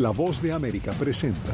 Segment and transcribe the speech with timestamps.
[0.00, 1.52] La voz de América presenta.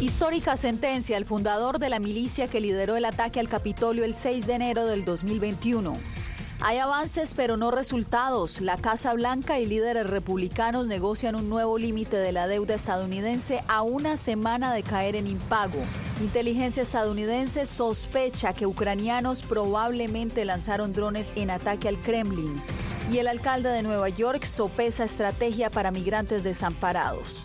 [0.00, 1.16] Histórica sentencia.
[1.16, 4.86] El fundador de la milicia que lideró el ataque al Capitolio el 6 de enero
[4.86, 5.96] del 2021.
[6.60, 8.60] Hay avances pero no resultados.
[8.60, 13.82] La Casa Blanca y líderes republicanos negocian un nuevo límite de la deuda estadounidense a
[13.82, 15.80] una semana de caer en impago.
[16.22, 22.62] Inteligencia estadounidense sospecha que ucranianos probablemente lanzaron drones en ataque al Kremlin.
[23.10, 27.44] Y el alcalde de Nueva York sopesa estrategia para migrantes desamparados.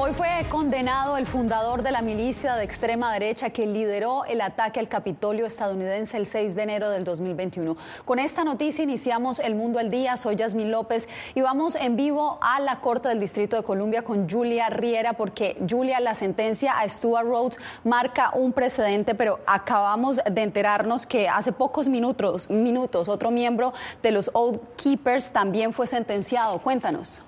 [0.00, 4.78] Hoy fue condenado el fundador de la milicia de extrema derecha que lideró el ataque
[4.78, 7.76] al Capitolio estadounidense el 6 de enero del 2021.
[8.04, 10.16] Con esta noticia iniciamos El Mundo al Día.
[10.16, 14.30] Soy Yasmín López y vamos en vivo a la Corte del Distrito de Columbia con
[14.30, 20.42] Julia Riera porque Julia, la sentencia a Stuart Rhodes marca un precedente, pero acabamos de
[20.42, 26.60] enterarnos que hace pocos minutos, minutos otro miembro de los Oath Keepers también fue sentenciado.
[26.60, 27.20] Cuéntanos.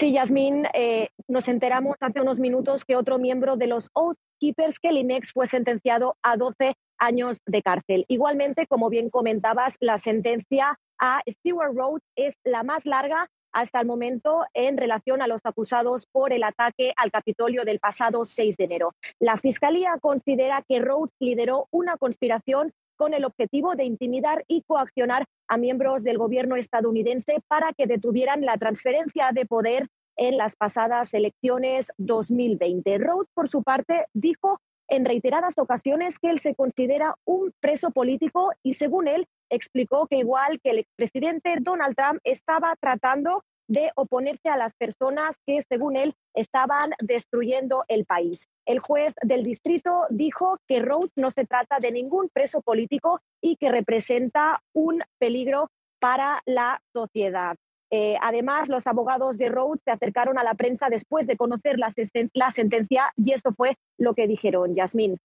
[0.00, 4.78] Sí, Yasmín, eh, nos enteramos hace unos minutos que otro miembro de los Oath Keepers,
[4.78, 8.06] Kelly Nex, fue sentenciado a 12 años de cárcel.
[8.08, 13.86] Igualmente, como bien comentabas, la sentencia a Stewart Rhodes es la más larga hasta el
[13.86, 18.64] momento en relación a los acusados por el ataque al Capitolio del pasado 6 de
[18.64, 18.94] enero.
[19.18, 25.24] La Fiscalía considera que Rhodes lideró una conspiración con el objetivo de intimidar y coaccionar
[25.48, 31.14] a miembros del gobierno estadounidense para que detuvieran la transferencia de poder en las pasadas
[31.14, 32.98] elecciones 2020.
[32.98, 38.52] Rhodes, por su parte, dijo en reiteradas ocasiones que él se considera un preso político
[38.62, 44.48] y, según él, explicó que igual que el expresidente Donald Trump estaba tratando de oponerse
[44.48, 48.48] a las personas que, según él, estaban destruyendo el país.
[48.66, 53.54] El juez del distrito dijo que Rhodes no se trata de ningún preso político y
[53.56, 55.68] que representa un peligro
[56.00, 57.56] para la sociedad.
[57.92, 61.92] Eh, además, los abogados de Rhodes se acercaron a la prensa después de conocer la,
[62.34, 65.16] la sentencia y eso fue lo que dijeron, Yasmín.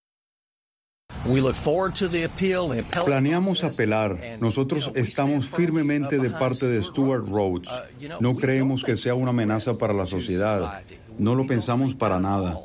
[3.03, 4.37] Planeamos apelar.
[4.39, 7.67] Nosotros estamos firmemente de parte de Stuart Rhodes.
[8.19, 10.83] No creemos que sea una amenaza para la sociedad.
[11.17, 12.59] No lo pensamos para nada.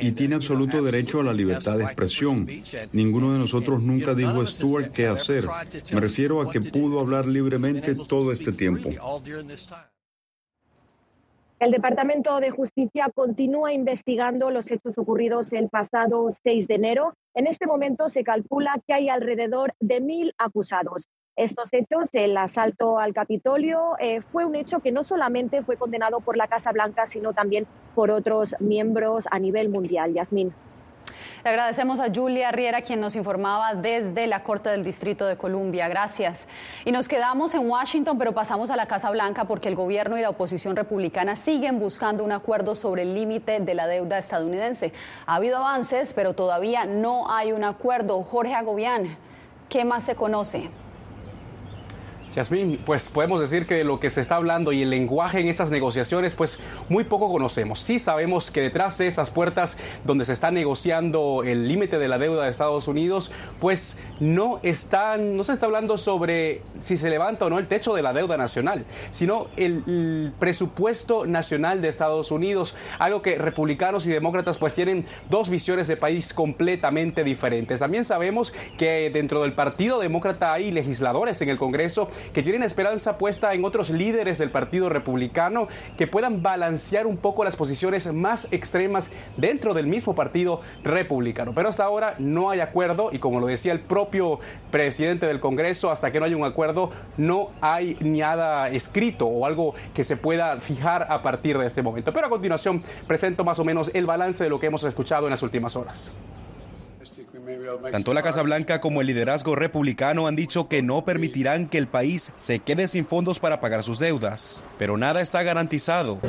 [0.00, 2.48] Y tiene absoluto derecho a la libertad de expresión.
[2.92, 5.48] Ninguno de nosotros nunca dijo a Stuart qué hacer.
[5.92, 8.90] Me refiero a que pudo hablar libremente todo este tiempo.
[11.60, 17.14] El Departamento de Justicia continúa investigando los hechos ocurridos el pasado 6 de enero.
[17.32, 21.08] En este momento se calcula que hay alrededor de mil acusados.
[21.36, 26.20] Estos hechos, el asalto al Capitolio, eh, fue un hecho que no solamente fue condenado
[26.20, 30.12] por la Casa Blanca, sino también por otros miembros a nivel mundial.
[30.12, 30.52] Yasmín.
[31.44, 35.88] Le agradecemos a Julia Riera, quien nos informaba desde la Corte del Distrito de Columbia.
[35.88, 36.48] Gracias.
[36.86, 40.22] Y nos quedamos en Washington, pero pasamos a la Casa Blanca porque el gobierno y
[40.22, 44.94] la oposición republicana siguen buscando un acuerdo sobre el límite de la deuda estadounidense.
[45.26, 48.22] Ha habido avances, pero todavía no hay un acuerdo.
[48.22, 49.18] Jorge Agobián,
[49.68, 50.70] ¿qué más se conoce?
[52.34, 55.46] Yasmín, pues podemos decir que de lo que se está hablando y el lenguaje en
[55.46, 56.58] esas negociaciones, pues
[56.88, 57.78] muy poco conocemos.
[57.80, 62.18] Sí sabemos que detrás de esas puertas donde se está negociando el límite de la
[62.18, 63.30] deuda de Estados Unidos,
[63.60, 67.94] pues no están, no se está hablando sobre si se levanta o no el techo
[67.94, 74.06] de la deuda nacional, sino el, el presupuesto nacional de Estados Unidos, algo que republicanos
[74.06, 77.78] y demócratas pues tienen dos visiones de país completamente diferentes.
[77.78, 83.18] También sabemos que dentro del Partido Demócrata hay legisladores en el Congreso que tienen esperanza
[83.18, 88.48] puesta en otros líderes del Partido Republicano que puedan balancear un poco las posiciones más
[88.50, 91.52] extremas dentro del mismo Partido Republicano.
[91.54, 94.40] Pero hasta ahora no hay acuerdo y como lo decía el propio
[94.70, 99.74] presidente del Congreso, hasta que no haya un acuerdo no hay nada escrito o algo
[99.94, 102.12] que se pueda fijar a partir de este momento.
[102.12, 105.30] Pero a continuación presento más o menos el balance de lo que hemos escuchado en
[105.30, 106.12] las últimas horas.
[107.90, 111.86] Tanto la Casa Blanca como el liderazgo republicano han dicho que no permitirán que el
[111.86, 116.20] país se quede sin fondos para pagar sus deudas, pero nada está garantizado.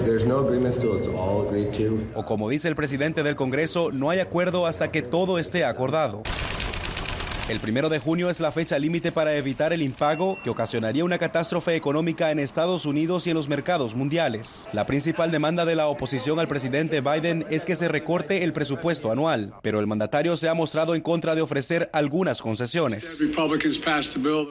[2.16, 6.24] O como dice el presidente del Congreso, no hay acuerdo hasta que todo esté acordado.
[7.47, 11.19] El primero de junio es la fecha límite para evitar el impago que ocasionaría una
[11.19, 14.68] catástrofe económica en Estados Unidos y en los mercados mundiales.
[14.74, 19.12] La principal demanda de la oposición al presidente Biden es que se recorte el presupuesto
[19.12, 23.24] anual, pero el mandatario se ha mostrado en contra de ofrecer algunas concesiones.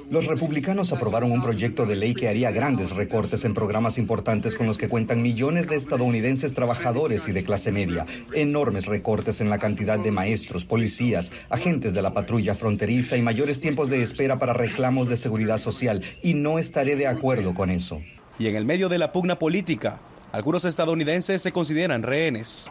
[0.08, 4.69] Los republicanos aprobaron un proyecto de ley que haría grandes recortes en programas importantes con
[4.69, 9.58] los que cuentan millones de estadounidenses trabajadores y de clase media, enormes recortes en la
[9.58, 12.83] cantidad de maestros, policías, agentes de la patrulla fronteriza
[13.16, 17.54] y mayores tiempos de espera para reclamos de seguridad social, y no estaré de acuerdo
[17.54, 18.02] con eso.
[18.38, 20.00] Y en el medio de la pugna política,
[20.34, 22.69] algunos estadounidenses se consideran rehenes.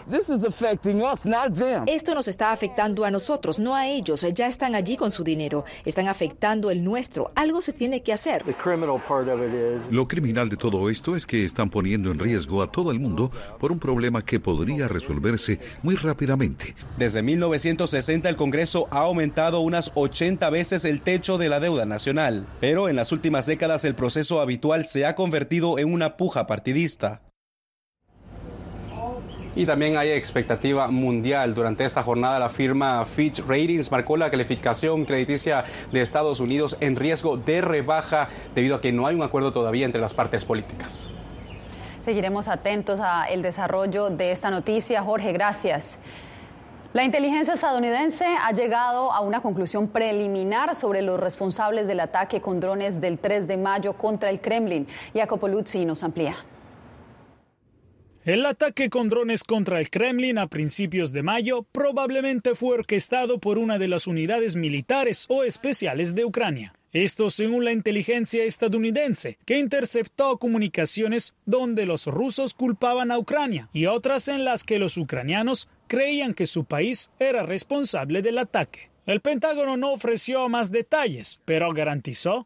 [1.88, 4.26] Esto nos está afectando a nosotros, no a ellos.
[4.36, 5.64] Ya están allí con su dinero.
[5.86, 7.32] Están afectando el nuestro.
[7.36, 8.44] Algo se tiene que hacer.
[9.92, 13.32] Lo criminal de todo esto es que están poniendo en riesgo a todo el mundo
[13.62, 16.76] por un problema que podría resolverse muy rápidamente.
[16.98, 22.46] Desde 1960 el Congreso ha aumentado unas 80 veces el techo de la deuda nacional,
[22.60, 27.22] pero en las últimas décadas el proceso habitual se ha convertido en una puja partidista.
[29.56, 31.54] Y también hay expectativa mundial.
[31.54, 36.96] Durante esta jornada la firma Fitch Ratings marcó la calificación crediticia de Estados Unidos en
[36.96, 41.10] riesgo de rebaja debido a que no hay un acuerdo todavía entre las partes políticas.
[42.02, 45.04] Seguiremos atentos al desarrollo de esta noticia.
[45.04, 46.00] Jorge, gracias.
[46.94, 52.60] La inteligencia estadounidense ha llegado a una conclusión preliminar sobre los responsables del ataque con
[52.60, 54.88] drones del 3 de mayo contra el Kremlin.
[55.14, 56.36] Jacopo Luzzi nos amplía.
[58.26, 63.58] El ataque con drones contra el Kremlin a principios de mayo probablemente fue orquestado por
[63.58, 66.74] una de las unidades militares o especiales de Ucrania.
[66.94, 73.88] Esto según la inteligencia estadounidense, que interceptó comunicaciones donde los rusos culpaban a Ucrania y
[73.88, 78.93] otras en las que los ucranianos creían que su país era responsable del ataque.
[79.06, 82.46] El Pentágono no ofreció más detalles, pero garantizó.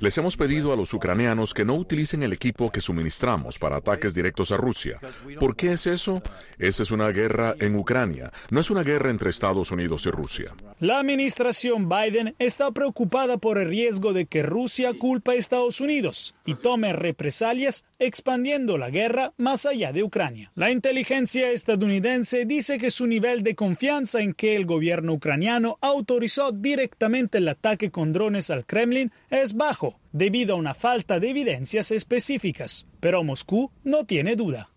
[0.00, 4.14] Les hemos pedido a los ucranianos que no utilicen el equipo que suministramos para ataques
[4.14, 5.00] directos a Rusia.
[5.38, 6.22] ¿Por qué es eso?
[6.58, 10.54] Esa es una guerra en Ucrania, no es una guerra entre Estados Unidos y Rusia.
[10.80, 16.34] La administración Biden está preocupada por el riesgo de que Rusia culpe a Estados Unidos
[16.48, 20.50] y tome represalias expandiendo la guerra más allá de Ucrania.
[20.54, 26.50] La inteligencia estadounidense dice que su nivel de confianza en que el gobierno ucraniano autorizó
[26.50, 31.90] directamente el ataque con drones al Kremlin es bajo, debido a una falta de evidencias
[31.90, 32.86] específicas.
[32.98, 34.70] Pero Moscú no tiene duda.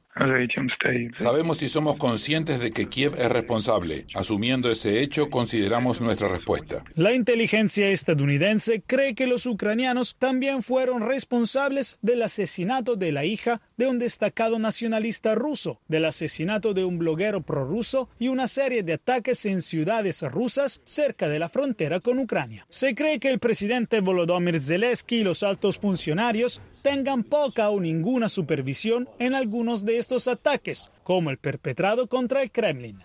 [1.17, 4.05] Sabemos y somos conscientes de que Kiev es responsable.
[4.13, 6.83] Asumiendo ese hecho, consideramos nuestra respuesta.
[6.95, 13.61] La inteligencia estadounidense cree que los ucranianos también fueron responsables del asesinato de la hija
[13.77, 18.93] de un destacado nacionalista ruso, del asesinato de un bloguero prorruso y una serie de
[18.93, 22.65] ataques en ciudades rusas cerca de la frontera con Ucrania.
[22.69, 28.29] Se cree que el presidente Volodymyr Zelensky y los altos funcionarios tengan poca o ninguna
[28.29, 33.03] supervisión en algunos de estos ataques, como el perpetrado contra el Kremlin.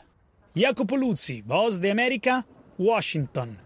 [0.55, 2.47] Jacopo Luzzi, Voz de América,
[2.79, 3.66] Washington.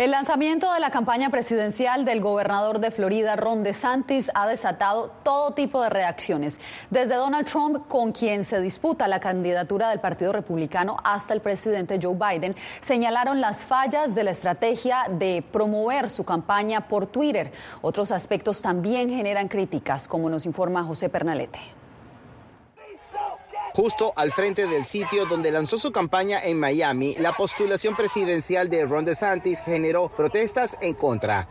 [0.00, 5.52] El lanzamiento de la campaña presidencial del gobernador de Florida, Ron DeSantis, ha desatado todo
[5.52, 6.58] tipo de reacciones,
[6.88, 12.00] desde Donald Trump, con quien se disputa la candidatura del Partido Republicano, hasta el presidente
[12.02, 17.52] Joe Biden, señalaron las fallas de la estrategia de promover su campaña por Twitter.
[17.82, 21.79] Otros aspectos también generan críticas, como nos informa José Pernalete
[23.74, 28.84] justo al frente del sitio donde lanzó su campaña en Miami, la postulación presidencial de
[28.84, 31.48] Ron DeSantis generó protestas en contra.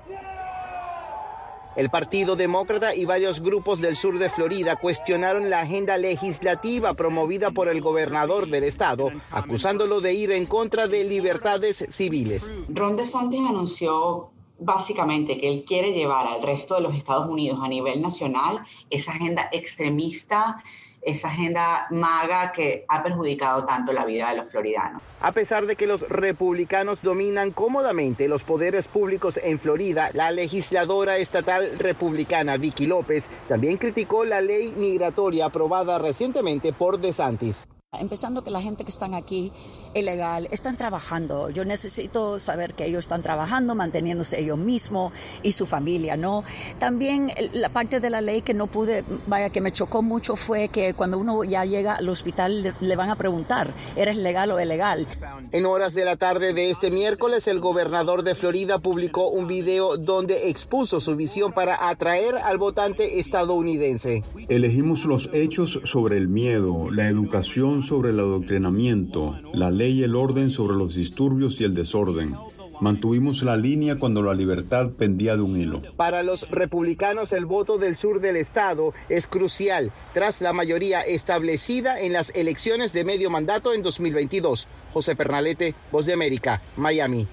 [1.76, 7.52] El Partido Demócrata y varios grupos del sur de Florida cuestionaron la agenda legislativa promovida
[7.52, 12.54] por el gobernador del estado, acusándolo de ir en contra de libertades civiles.
[12.68, 17.70] Ron DeSantis anunció básicamente que él quiere llevar al resto de los Estados Unidos a
[17.70, 18.60] nivel nacional
[18.90, 20.62] esa agenda extremista
[21.02, 25.02] esa agenda maga que ha perjudicado tanto la vida de los floridanos.
[25.22, 31.18] A pesar de que los republicanos dominan cómodamente los poderes públicos en Florida, la legisladora
[31.18, 37.68] estatal republicana Vicky López también criticó la ley migratoria aprobada recientemente por DeSantis.
[37.98, 39.52] Empezando que la gente que están aquí
[39.96, 41.50] ilegal están trabajando.
[41.50, 46.44] Yo necesito saber que ellos están trabajando, manteniéndose ellos mismos y su familia, ¿no?
[46.78, 50.68] También la parte de la ley que no pude, vaya, que me chocó mucho fue
[50.70, 55.08] que cuando uno ya llega al hospital le, van a preguntar, ¿eres legal o ilegal?
[55.52, 59.98] En horas de la tarde de este miércoles, el gobernador de Florida publicó un video
[59.98, 64.24] donde expuso su visión para atraer al votante estadounidense.
[64.48, 70.16] Elegimos los hechos sobre el miedo, la educación sobre el adoctrinamiento, la ley y el
[70.16, 72.36] orden sobre los disturbios y el desorden.
[72.82, 75.82] Mantuvimos la línea cuando la libertad pendía de un hilo.
[75.98, 82.00] Para los republicanos el voto del sur del estado es crucial tras la mayoría establecida
[82.00, 84.68] en las elecciones de medio mandato en 2022.
[84.94, 87.28] José Pernalete, Voz de América, Miami.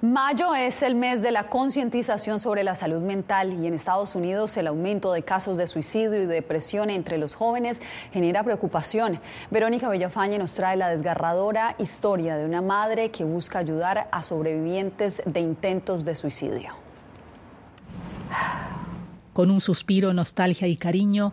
[0.00, 4.56] Mayo es el mes de la concientización sobre la salud mental y en Estados Unidos
[4.56, 9.18] el aumento de casos de suicidio y depresión entre los jóvenes genera preocupación.
[9.50, 15.20] Verónica Villafañe nos trae la desgarradora historia de una madre que busca ayudar a sobrevivientes
[15.26, 16.74] de intentos de suicidio.
[19.32, 21.32] Con un suspiro, nostalgia y cariño,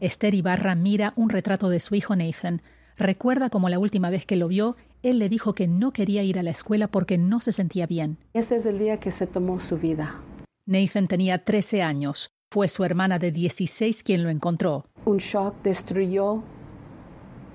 [0.00, 2.62] Esther Ibarra mira un retrato de su hijo Nathan.
[2.96, 6.38] Recuerda como la última vez que lo vio él le dijo que no quería ir
[6.38, 8.16] a la escuela porque no se sentía bien.
[8.32, 10.20] Ese es el día que se tomó su vida.
[10.66, 12.30] Nathan tenía 13 años.
[12.50, 14.86] Fue su hermana de 16 quien lo encontró.
[15.04, 16.42] Un shock destruyó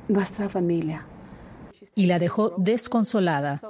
[0.07, 1.05] nuestra familia.
[1.95, 3.61] Y la dejó desconsolada.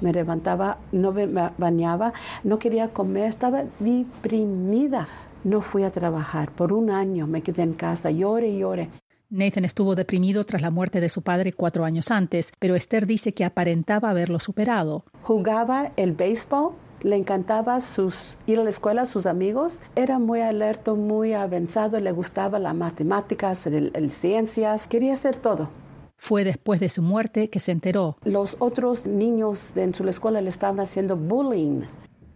[0.00, 2.12] Me levantaba, no me bañaba,
[2.44, 5.08] no quería comer, estaba deprimida.
[5.42, 6.52] No fui a trabajar.
[6.52, 8.90] Por un año me quedé en casa, llore y llore.
[9.34, 13.34] Nathan estuvo deprimido tras la muerte de su padre cuatro años antes, pero Esther dice
[13.34, 15.04] que aparentaba haberlo superado.
[15.22, 16.70] Jugaba el béisbol,
[17.02, 19.80] le encantaba sus, ir a la escuela sus amigos.
[19.96, 25.68] Era muy alerta, muy avanzado, le gustaba las matemáticas, el, ciencias, quería hacer todo.
[26.16, 28.16] Fue después de su muerte que se enteró.
[28.22, 31.82] Los otros niños en su escuela le estaban haciendo bullying.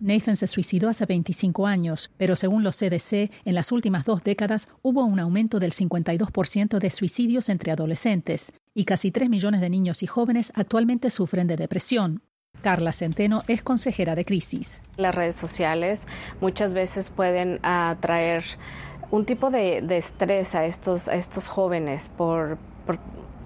[0.01, 4.69] Nathan se suicidó hace 25 años, pero según los CDC, en las últimas dos décadas
[4.83, 10.03] hubo un aumento del 52% de suicidios entre adolescentes y casi 3 millones de niños
[10.03, 12.23] y jóvenes actualmente sufren de depresión.
[12.63, 14.83] Carla Centeno es consejera de crisis.
[14.97, 16.03] Las redes sociales
[16.41, 18.45] muchas veces pueden atraer
[19.11, 22.59] un tipo de, estrés a estos, estos jóvenes por,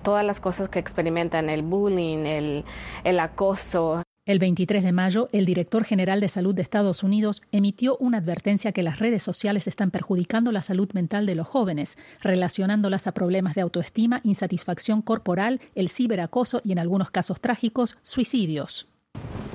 [0.02, 2.64] todas las cosas que experimentan, el bullying, el,
[3.04, 4.02] el acoso.
[4.24, 8.70] El 23 de mayo, el director general de salud de Estados Unidos emitió una advertencia
[8.70, 13.56] que las redes sociales están perjudicando la salud mental de los jóvenes, relacionándolas a problemas
[13.56, 18.86] de autoestima, insatisfacción corporal, el ciberacoso y en algunos casos trágicos, suicidios.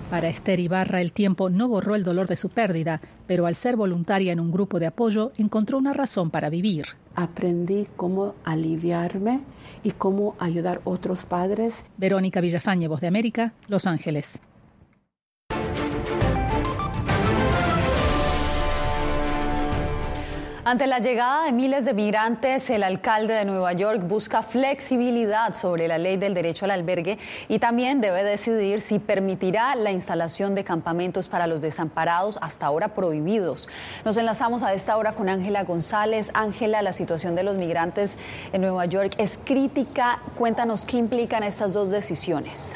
[0.09, 3.77] Para Esther Ibarra el tiempo no borró el dolor de su pérdida, pero al ser
[3.77, 6.87] voluntaria en un grupo de apoyo encontró una razón para vivir.
[7.15, 9.39] Aprendí cómo aliviarme
[9.83, 11.85] y cómo ayudar a otros padres.
[11.95, 14.41] Verónica Villafañe, Voz de América, Los Ángeles.
[20.67, 25.87] Ante la llegada de miles de migrantes, el alcalde de Nueva York busca flexibilidad sobre
[25.87, 30.65] la ley del derecho al albergue y también debe decidir si permitirá la instalación de
[30.65, 33.69] campamentos para los desamparados hasta ahora prohibidos.
[34.03, 36.31] Nos enlazamos a esta hora con Ángela González.
[36.33, 38.17] Ángela, la situación de los migrantes
[38.51, 40.19] en Nueva York es crítica.
[40.37, 42.73] Cuéntanos qué implican estas dos decisiones.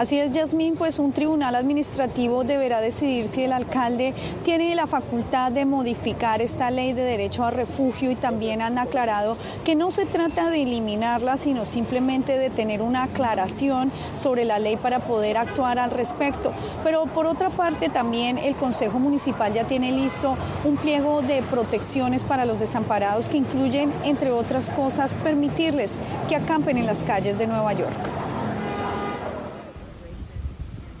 [0.00, 4.14] Así es, Yasmín, pues un tribunal administrativo deberá decidir si el alcalde
[4.44, 9.36] tiene la facultad de modificar esta ley de derecho a refugio y también han aclarado
[9.62, 14.78] que no se trata de eliminarla, sino simplemente de tener una aclaración sobre la ley
[14.78, 16.54] para poder actuar al respecto.
[16.82, 22.24] Pero por otra parte, también el Consejo Municipal ya tiene listo un pliego de protecciones
[22.24, 25.94] para los desamparados que incluyen, entre otras cosas, permitirles
[26.26, 28.29] que acampen en las calles de Nueva York.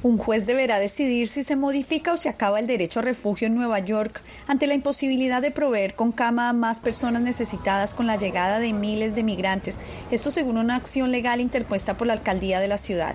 [0.02, 3.54] Un juez deberá decidir si se modifica o se acaba el derecho a refugio en
[3.54, 8.16] Nueva York ante la imposibilidad de proveer con cama a más personas necesitadas con la
[8.16, 9.76] llegada de miles de migrantes.
[10.10, 13.14] Esto según una acción legal interpuesta por la alcaldía de la ciudad.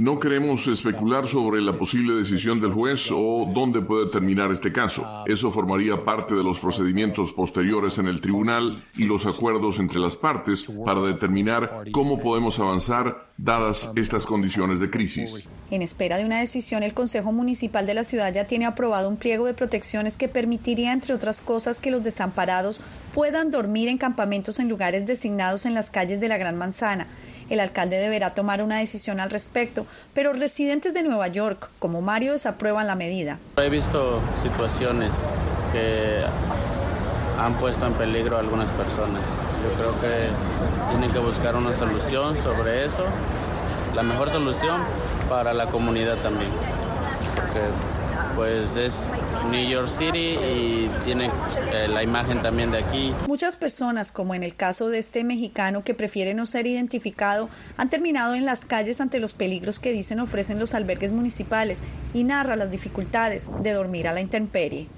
[0.00, 5.06] No queremos especular sobre la posible decisión del juez o dónde puede terminar este caso.
[5.26, 10.16] Eso formaría parte de los procedimientos posteriores en el tribunal y los acuerdos entre las
[10.16, 15.48] partes para determinar cómo podemos avanzar dadas estas condiciones de crisis.
[15.70, 19.16] En espera de una decisión, el Consejo Municipal de la ciudad ya tiene aprobado un
[19.16, 22.80] pliego de protecciones que permitiría, entre otras cosas, que los desamparados
[23.14, 27.06] puedan dormir en campamentos en lugares designados en las calles de la Gran Manzana.
[27.50, 32.32] El alcalde deberá tomar una decisión al respecto, pero residentes de Nueva York, como Mario,
[32.32, 33.38] desaprueban la medida.
[33.56, 35.10] He visto situaciones
[35.72, 36.24] que
[37.38, 39.22] han puesto en peligro a algunas personas.
[39.62, 40.30] Yo creo que
[40.90, 43.04] tienen que buscar una solución sobre eso.
[43.94, 44.82] La mejor solución
[45.30, 46.50] para la comunidad también.
[47.36, 47.60] Porque
[48.34, 48.94] pues es
[49.50, 51.30] New York City y tiene
[51.72, 53.14] eh, la imagen también de aquí.
[53.28, 57.88] Muchas personas, como en el caso de este mexicano que prefiere no ser identificado, han
[57.90, 61.80] terminado en las calles ante los peligros que dicen ofrecen los albergues municipales
[62.12, 64.88] y narra las dificultades de dormir a la intemperie.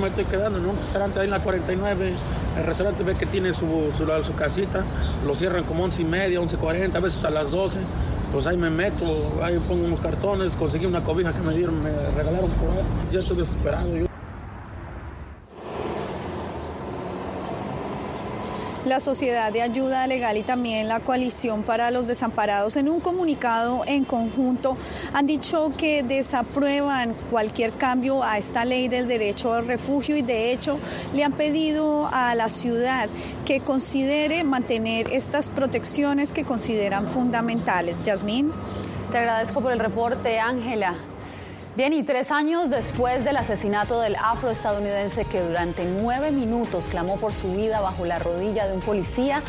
[0.00, 2.12] Me estoy quedando en un restaurante ahí en la 49.
[2.58, 4.84] El restaurante ve que tiene su, su, su casita,
[5.26, 7.80] lo cierran como 11 y media, 11.40, a veces hasta las 12
[8.34, 9.06] pues ahí me meto,
[9.44, 12.82] ahí pongo unos cartones, conseguí una cobija que me dieron, me regalaron por ahí.
[13.12, 13.96] Ya estoy desesperado.
[13.96, 14.13] Yo.
[18.84, 23.82] La Sociedad de Ayuda Legal y también la Coalición para los Desamparados en un comunicado
[23.86, 24.76] en conjunto
[25.14, 30.52] han dicho que desaprueban cualquier cambio a esta ley del derecho al refugio y de
[30.52, 30.78] hecho
[31.14, 33.08] le han pedido a la ciudad
[33.46, 38.02] que considere mantener estas protecciones que consideran fundamentales.
[38.02, 38.52] Yasmín.
[39.10, 40.94] Te agradezco por el reporte, Ángela.
[41.76, 47.34] Bien, y tres años después del asesinato del afroestadounidense que durante nueve minutos clamó por
[47.34, 49.42] su vida bajo la rodilla de un policía,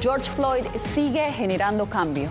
[0.00, 2.30] George Floyd sigue generando cambio.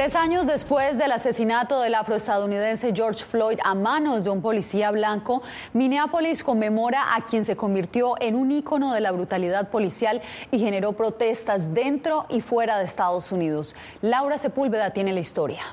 [0.00, 5.42] Tres años después del asesinato del afroestadounidense George Floyd a manos de un policía blanco,
[5.74, 10.94] Minneapolis conmemora a quien se convirtió en un ícono de la brutalidad policial y generó
[10.94, 13.76] protestas dentro y fuera de Estados Unidos.
[14.00, 15.64] Laura Sepúlveda tiene la historia.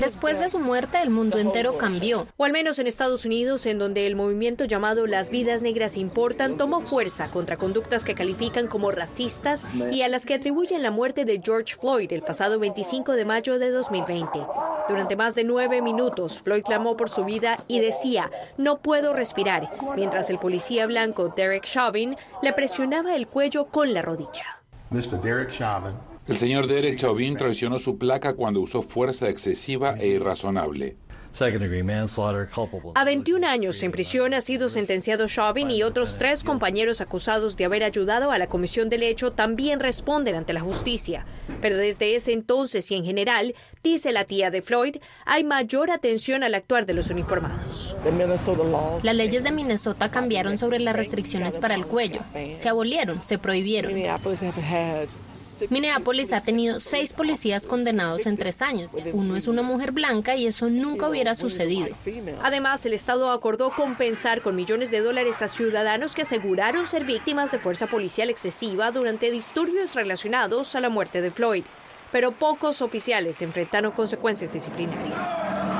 [0.00, 2.26] Después de su muerte, el mundo entero cambió.
[2.36, 6.56] O al menos en Estados Unidos, en donde el movimiento llamado Las vidas negras importan
[6.56, 11.24] tomó fuerza contra conductas que califican como racistas y a las que atribuyen la muerte
[11.24, 14.38] de George Floyd el pasado 25 de mayo de 2020.
[14.88, 19.70] Durante más de nueve minutos, Floyd clamó por su vida y decía, no puedo respirar,
[19.96, 24.60] mientras el policía blanco Derek Chauvin le presionaba el cuello con la rodilla.
[24.90, 25.20] Mr.
[25.20, 25.94] Derek Chauvin
[26.28, 30.96] el señor Derek Chauvin traicionó su placa cuando usó fuerza excesiva e irrazonable.
[32.94, 37.66] A 21 años en prisión ha sido sentenciado Chauvin y otros tres compañeros acusados de
[37.66, 41.26] haber ayudado a la comisión del hecho también responden ante la justicia.
[41.60, 46.42] Pero desde ese entonces y en general, dice la tía de Floyd, hay mayor atención
[46.42, 47.94] al actuar de los uniformados.
[49.02, 52.20] Las leyes de Minnesota cambiaron sobre las restricciones para el cuello.
[52.54, 53.92] Se abolieron, se prohibieron.
[55.70, 58.90] Minneapolis ha tenido seis policías condenados en tres años.
[59.12, 61.88] Uno es una mujer blanca y eso nunca hubiera sucedido.
[62.42, 67.50] Además, el Estado acordó compensar con millones de dólares a ciudadanos que aseguraron ser víctimas
[67.50, 71.64] de fuerza policial excesiva durante disturbios relacionados a la muerte de Floyd.
[72.12, 75.75] Pero pocos oficiales enfrentaron consecuencias disciplinarias.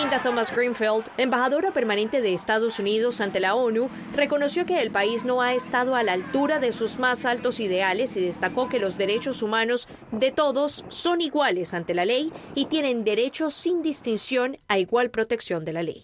[0.00, 5.26] Linda Thomas Greenfield, embajadora permanente de Estados Unidos ante la ONU, reconoció que el país
[5.26, 8.96] no ha estado a la altura de sus más altos ideales y destacó que los
[8.96, 14.78] derechos humanos de todos son iguales ante la ley y tienen derecho sin distinción a
[14.78, 16.02] igual protección de la ley.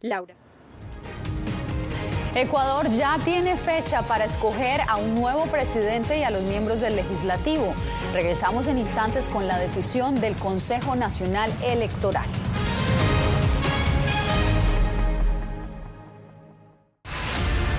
[0.00, 0.34] Laura.
[2.34, 6.96] Ecuador ya tiene fecha para escoger a un nuevo presidente y a los miembros del
[6.96, 7.72] legislativo.
[8.12, 12.26] Regresamos en instantes con la decisión del Consejo Nacional Electoral.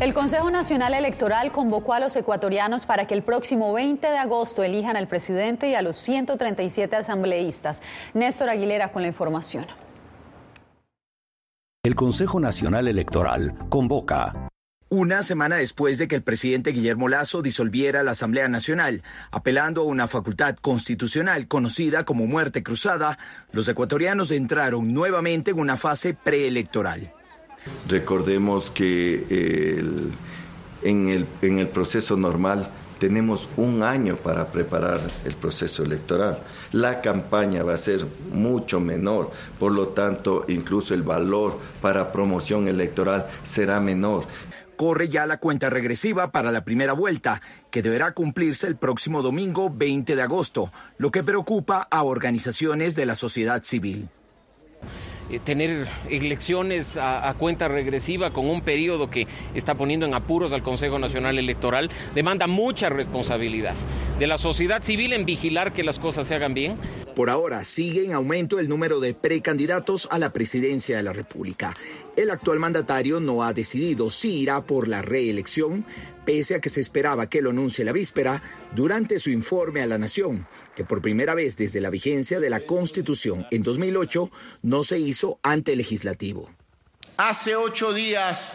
[0.00, 4.62] El Consejo Nacional Electoral convocó a los ecuatorianos para que el próximo 20 de agosto
[4.62, 7.82] elijan al presidente y a los 137 asambleístas.
[8.14, 9.66] Néstor Aguilera con la información.
[11.82, 14.48] El Consejo Nacional Electoral convoca
[14.88, 19.84] una semana después de que el presidente Guillermo Lazo disolviera la Asamblea Nacional, apelando a
[19.84, 23.18] una facultad constitucional conocida como muerte cruzada,
[23.52, 27.12] los ecuatorianos entraron nuevamente en una fase preelectoral.
[27.88, 29.26] Recordemos que
[30.82, 32.70] en, el, en el proceso normal
[33.00, 36.38] tenemos un año para preparar el proceso electoral.
[36.72, 42.68] La campaña va a ser mucho menor, por lo tanto, incluso el valor para promoción
[42.68, 44.26] electoral será menor.
[44.76, 49.70] Corre ya la cuenta regresiva para la primera vuelta, que deberá cumplirse el próximo domingo
[49.74, 54.08] 20 de agosto, lo que preocupa a organizaciones de la sociedad civil.
[55.30, 60.62] Eh, tener elecciones a, cuenta regresiva con un periodo que está poniendo en apuros al
[60.62, 63.74] Consejo Nacional Electoral demanda mucha responsabilidad
[64.18, 66.76] de la sociedad civil en vigilar que las cosas se hagan bien.
[67.14, 71.74] Por ahora sigue en aumento el número de precandidatos a la presidencia de la República.
[72.20, 75.86] El actual mandatario no ha decidido si irá por la reelección,
[76.26, 78.42] pese a que se esperaba que lo anuncie la víspera
[78.76, 82.66] durante su informe a la Nación, que por primera vez desde la vigencia de la
[82.66, 84.30] Constitución en 2008
[84.60, 86.50] no se hizo ante el legislativo.
[87.16, 88.54] Hace ocho días,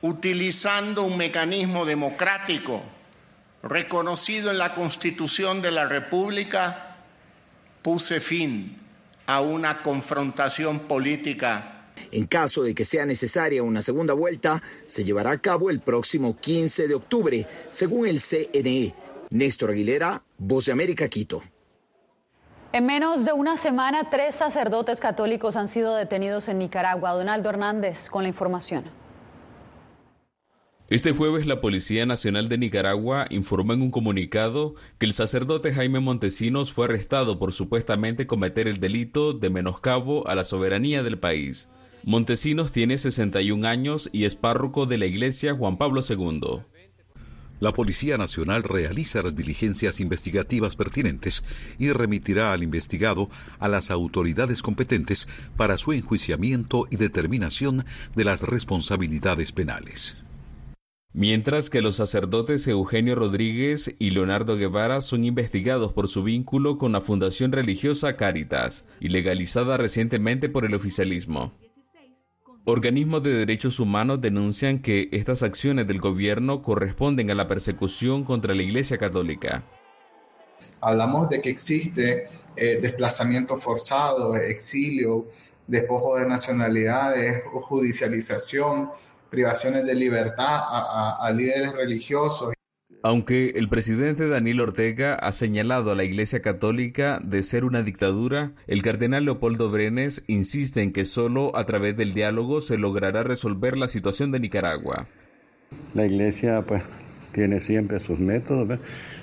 [0.00, 2.80] utilizando un mecanismo democrático
[3.62, 6.96] reconocido en la Constitución de la República,
[7.82, 8.78] puse fin
[9.26, 11.79] a una confrontación política
[12.12, 16.36] en caso de que sea necesaria una segunda vuelta, se llevará a cabo el próximo
[16.36, 18.94] 15 de octubre, según el CNE.
[19.30, 21.42] Néstor Aguilera, Voz de América, Quito.
[22.72, 27.12] En menos de una semana, tres sacerdotes católicos han sido detenidos en Nicaragua.
[27.12, 28.84] Donaldo Hernández con la información.
[30.88, 36.00] Este jueves la Policía Nacional de Nicaragua informó en un comunicado que el sacerdote Jaime
[36.00, 41.68] Montesinos fue arrestado por supuestamente cometer el delito de menoscabo a la soberanía del país.
[42.04, 46.62] Montesinos tiene 61 años y es párroco de la iglesia Juan Pablo II.
[47.60, 51.44] La Policía Nacional realiza las diligencias investigativas pertinentes
[51.78, 57.84] y remitirá al investigado a las autoridades competentes para su enjuiciamiento y determinación
[58.16, 60.16] de las responsabilidades penales.
[61.12, 66.92] Mientras que los sacerdotes Eugenio Rodríguez y Leonardo Guevara son investigados por su vínculo con
[66.92, 71.52] la Fundación Religiosa Caritas, ilegalizada recientemente por el oficialismo.
[72.70, 78.54] Organismos de derechos humanos denuncian que estas acciones del gobierno corresponden a la persecución contra
[78.54, 79.64] la Iglesia Católica.
[80.80, 85.26] Hablamos de que existe eh, desplazamiento forzado, exilio,
[85.66, 88.90] despojo de nacionalidades, judicialización,
[89.30, 92.54] privaciones de libertad a líderes religiosos.
[93.02, 98.52] Aunque el presidente Daniel Ortega ha señalado a la Iglesia Católica de ser una dictadura,
[98.66, 103.78] el cardenal Leopoldo Brenes insiste en que solo a través del diálogo se logrará resolver
[103.78, 105.06] la situación de Nicaragua.
[105.94, 106.82] La Iglesia pues
[107.32, 108.78] tiene siempre sus métodos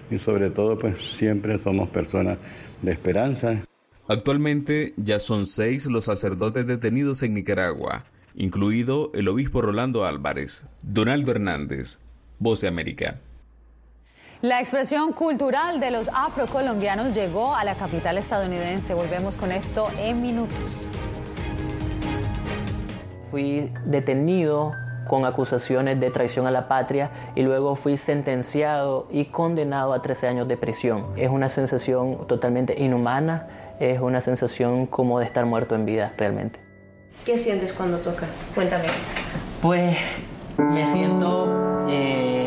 [0.10, 2.40] y sobre todo pues siempre somos personas
[2.82, 3.63] de esperanza.
[4.08, 10.66] Actualmente ya son seis los sacerdotes detenidos en Nicaragua, incluido el obispo Rolando Álvarez.
[10.82, 12.00] Donaldo Hernández,
[12.40, 13.22] Voz de América.
[14.43, 18.93] La expresión cultural de los afrocolombianos llegó a la capital estadounidense.
[18.93, 20.88] Volvemos con esto en minutos.
[23.32, 24.73] Fui detenido
[25.08, 30.28] con acusaciones de traición a la patria y luego fui sentenciado y condenado a 13
[30.28, 31.13] años de prisión.
[31.15, 33.47] Es una sensación totalmente inhumana,
[33.80, 36.60] es una sensación como de estar muerto en vida realmente.
[37.26, 38.47] ¿Qué sientes cuando tocas?
[38.54, 38.86] Cuéntame.
[39.63, 39.97] Pues
[40.60, 41.88] me siento...
[41.89, 42.47] Eh,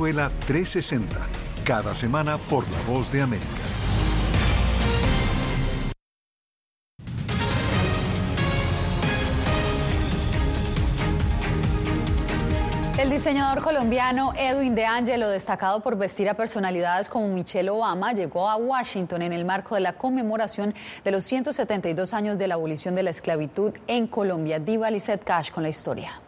[0.00, 1.14] Venezuela 360,
[1.62, 3.46] cada semana por La Voz de América.
[12.98, 18.48] El diseñador colombiano Edwin De Angelo, destacado por vestir a personalidades como Michelle Obama, llegó
[18.48, 22.94] a Washington en el marco de la conmemoración de los 172 años de la abolición
[22.94, 24.58] de la esclavitud en Colombia.
[24.58, 26.22] Diva Lizette Cash con la historia.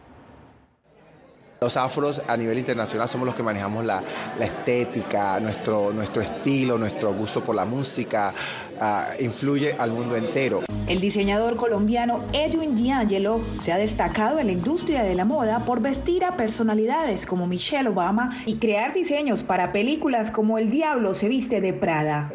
[1.63, 4.03] Los afros a nivel internacional somos los que manejamos la,
[4.37, 8.33] estética, nuestro, estilo, nuestro gusto por la música,
[8.81, 10.63] ah, influye al mundo entero.
[10.87, 15.79] El diseñador colombiano Edwin D'Angelo se ha destacado en la industria de la moda por
[15.79, 21.29] vestir a personalidades como Michelle Obama y crear diseños para películas como El Diablo se
[21.29, 22.33] viste de Prada.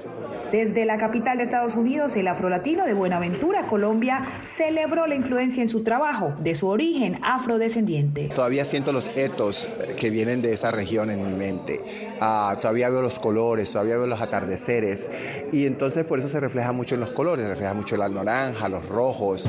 [0.52, 5.68] Desde la capital de Estados Unidos, el afrolatino de Buenaventura, Colombia, celebró la influencia en
[5.68, 8.30] su trabajo de su origen afrodescendiente.
[8.34, 11.80] Todavía siento los etos que vienen de esa región en mi mente.
[12.20, 15.10] Ah, todavía veo los colores, todavía veo los atardeceres.
[15.52, 18.88] Y entonces por eso se refleja mucho en los colores, refleja mucho la naranja, los
[18.88, 19.46] rojos.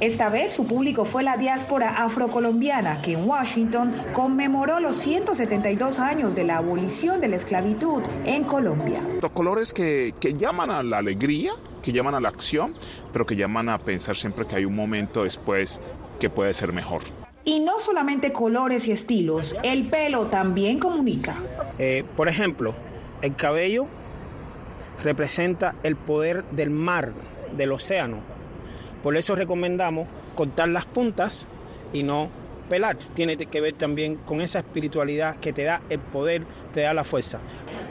[0.00, 6.36] Esta vez su público fue la diáspora afrocolombiana que en Washington conmemoró los 172 años
[6.36, 9.00] de la abolición de la esclavitud en Colombia.
[9.20, 12.74] Los colores que que llaman a la alegría, que llaman a la acción,
[13.12, 15.80] pero que llaman a pensar siempre que hay un momento después
[16.20, 17.02] que puede ser mejor.
[17.44, 21.34] Y no solamente colores y estilos, el pelo también comunica.
[21.78, 22.74] Eh, por ejemplo,
[23.22, 23.86] el cabello
[25.02, 27.12] representa el poder del mar,
[27.56, 28.18] del océano.
[29.02, 31.46] Por eso recomendamos cortar las puntas
[31.92, 32.28] y no
[32.68, 36.94] pelar tiene que ver también con esa espiritualidad que te da el poder, te da
[36.94, 37.40] la fuerza.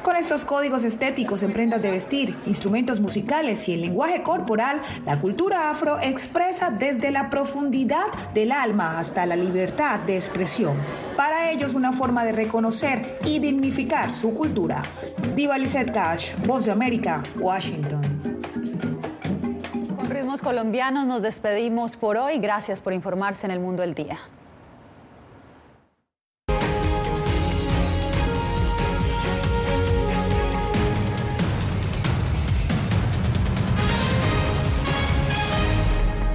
[0.04, 5.20] Con estos códigos estéticos en prendas de vestir, instrumentos musicales y el lenguaje corporal, la
[5.20, 10.78] cultura afro expresa desde la profundidad del alma hasta la libertad de expresión.
[11.16, 14.84] Para ellos una forma de reconocer y dignificar su cultura.
[15.36, 18.02] Diva Lizette Cash, Voz de América, Washington.
[19.96, 22.40] Con ritmos colombianos nos despedimos por hoy.
[22.40, 24.20] Gracias por informarse en el mundo del día.